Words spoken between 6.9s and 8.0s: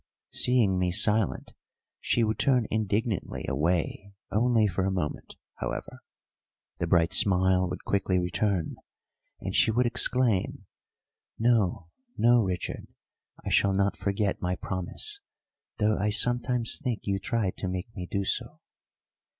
smile would